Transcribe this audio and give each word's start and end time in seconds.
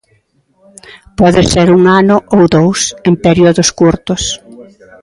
Pode 1.19 1.41
ser 1.53 1.67
un 1.77 1.83
ano 2.01 2.17
ou 2.35 2.43
dous, 2.55 2.79
en 3.07 3.13
períodos 3.25 3.69
curtos. 3.79 4.21